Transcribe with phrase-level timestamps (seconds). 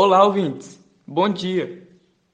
[0.00, 0.78] Olá, ouvintes.
[1.04, 1.82] Bom dia.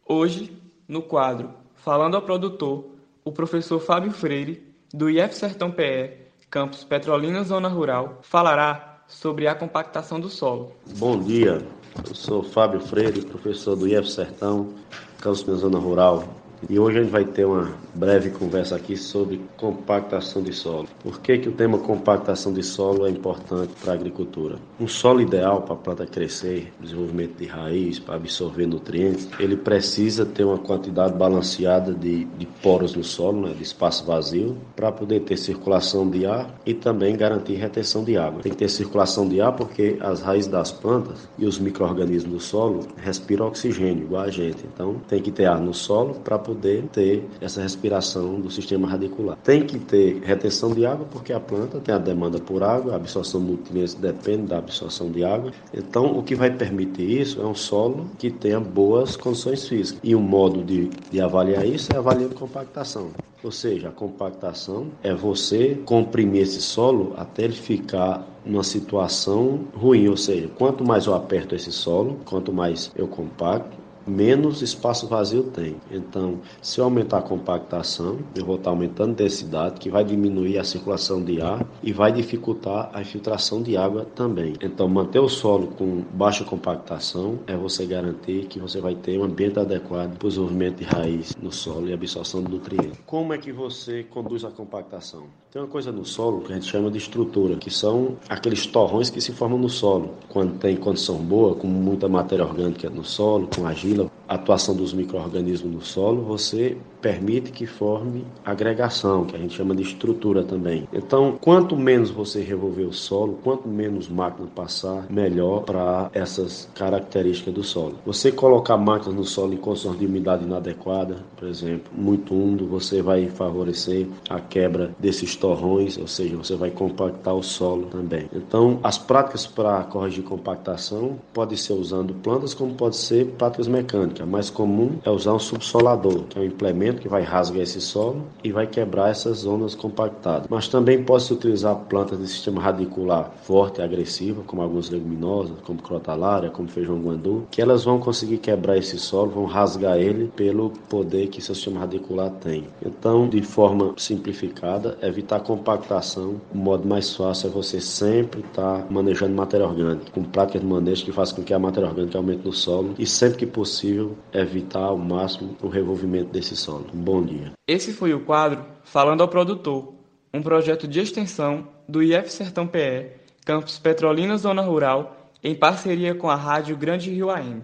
[0.06, 0.54] Hoje,
[0.87, 2.91] no quadro Falando ao Produtor,
[3.25, 6.12] o professor Fábio Freire, do IF Sertão PE,
[6.50, 10.73] campus Petrolina Zona Rural, falará sobre a compactação do solo.
[10.98, 11.66] Bom dia.
[12.06, 14.74] Eu sou Fábio Freire, professor do IF Sertão,
[15.19, 16.23] campus Zona Rural,
[16.68, 20.88] e hoje a gente vai ter uma breve conversa aqui sobre compactação de solo.
[21.02, 24.56] Por que, que o tema compactação de solo é importante para a agricultura?
[24.80, 30.24] Um solo ideal para a planta crescer, desenvolvimento de raiz, para absorver nutrientes, ele precisa
[30.24, 35.20] ter uma quantidade balanceada de, de poros no solo, né, de espaço vazio, para poder
[35.20, 38.42] ter circulação de ar e também garantir retenção de água.
[38.42, 42.41] Tem que ter circulação de ar porque as raízes das plantas e os micro-organismos do
[42.41, 44.64] solo respiram oxigênio, igual a gente.
[44.72, 48.88] Então tem que ter ar no solo para poder poder ter essa respiração do sistema
[48.88, 49.36] radicular.
[49.42, 52.96] Tem que ter retenção de água porque a planta tem a demanda por água, a
[52.96, 55.52] absorção de nutrientes depende da absorção de água.
[55.72, 60.00] Então, o que vai permitir isso é um solo que tenha boas condições físicas.
[60.02, 63.11] E um modo de, de avaliar isso é avaliando compactação.
[63.42, 70.08] Ou seja, a compactação é você comprimir esse solo até ele ficar numa situação ruim,
[70.08, 75.44] ou seja, quanto mais eu aperto esse solo, quanto mais eu compacto, menos espaço vazio
[75.44, 75.77] tem.
[75.91, 80.58] Então, se eu aumentar a compactação, eu vou estar aumentando a densidade, que vai diminuir
[80.58, 84.55] a circulação de ar e vai dificultar a infiltração de água também.
[84.61, 89.24] Então, manter o solo com baixa compactação é você garantir que você vai ter um
[89.24, 92.98] ambiente adequado para o desenvolvimento de raiz no solo e absorção de nutrientes.
[93.06, 95.24] Como é que você conduz a compactação?
[95.55, 99.08] Tem uma coisa no solo que a gente chama de estrutura, que são aqueles torrões
[99.08, 100.14] que se formam no solo.
[100.28, 104.75] Quando tem condição boa, com muita matéria orgânica no solo, com argila, deal a atuação
[104.75, 110.42] dos micro-organismos no solo, você permite que forme agregação, que a gente chama de estrutura
[110.42, 110.89] também.
[110.91, 117.52] Então, quanto menos você revolver o solo, quanto menos máquina passar, melhor para essas características
[117.52, 117.96] do solo.
[118.07, 123.02] Você colocar máquinas no solo em condições de umidade inadequada, por exemplo, muito úmido, você
[123.02, 128.31] vai favorecer a quebra desses torrões, ou seja, você vai compactar o solo também.
[128.35, 134.13] Então, as práticas para corrigir compactação pode ser usando plantas, como pode ser práticas mecânicas.
[134.23, 137.81] A mais comum é usar um subsolador, que é um implemento que vai rasgar esse
[137.81, 140.47] solo e vai quebrar essas zonas compactadas.
[140.49, 145.82] Mas também pode-se utilizar plantas de sistema radicular forte e agressiva, como algumas leguminosas, como
[145.82, 150.70] crotalária, como feijão guandu, que elas vão conseguir quebrar esse solo, vão rasgar ele pelo
[150.88, 152.64] poder que seu sistema radicular tem.
[152.85, 158.87] Então, de forma simplificada, evitar compactação, o modo mais fácil é você sempre estar tá
[158.91, 162.44] manejando matéria orgânica, com práticas de manejo que faz com que a matéria orgânica aumente
[162.44, 166.87] no solo e sempre que possível evitar ao máximo o revolvimento desse solo.
[166.93, 167.53] Bom dia.
[167.67, 169.94] Esse foi o quadro Falando ao Produtor,
[170.32, 173.12] um projeto de extensão do IF Sertão PE,
[173.44, 177.62] campus Petrolina Zona Rural, em parceria com a Rádio Grande Rio AM.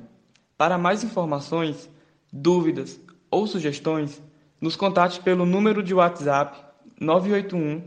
[0.56, 1.90] Para mais informações,
[2.32, 4.22] dúvidas ou sugestões,
[4.60, 6.58] nos contate pelo número de WhatsApp
[7.00, 7.82] 981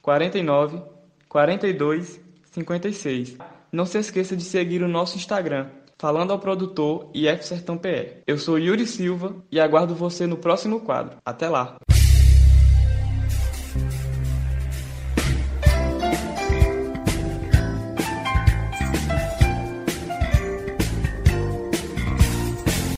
[0.00, 0.82] 49
[1.28, 3.36] 42 56.
[3.70, 5.66] Não se esqueça de seguir o nosso Instagram
[5.98, 8.22] falando ao produtor IF Sertão PE.
[8.26, 11.16] Eu sou Yuri Silva e aguardo você no próximo quadro.
[11.24, 11.76] Até lá!